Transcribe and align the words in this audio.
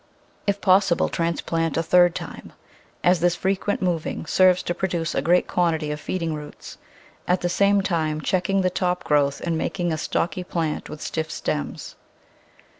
If 0.47 0.61
possible, 0.61 1.09
transplant 1.09 1.77
a 1.77 1.83
third 1.83 2.15
time, 2.15 2.53
as 3.03 3.19
this 3.19 3.35
frequent 3.35 3.83
moving 3.83 4.25
serves 4.25 4.63
to 4.63 4.73
produce 4.73 5.13
a 5.13 5.21
great 5.21 5.47
quantity 5.47 5.91
of 5.91 5.99
feeding 6.01 6.33
roots, 6.33 6.79
at 7.27 7.41
the 7.41 7.49
same 7.49 7.83
time 7.83 8.19
checking 8.19 8.61
the 8.61 8.71
top 8.71 9.03
growth 9.03 9.41
and 9.41 9.59
making 9.59 9.93
a 9.93 9.99
stocky 9.99 10.43
plant 10.43 10.89
with 10.89 11.03
stiff 11.03 11.29
stems. 11.29 11.97